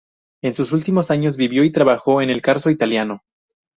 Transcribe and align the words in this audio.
En 0.41 0.55
sus 0.55 0.71
últimos 0.71 1.11
años 1.11 1.37
vivió 1.37 1.63
y 1.63 1.71
trabajó 1.71 2.23
en 2.23 2.31
el 2.31 2.41
Carso 2.41 2.71
italiano. 2.71 3.21